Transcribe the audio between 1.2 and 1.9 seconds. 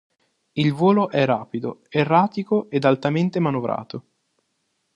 rapido,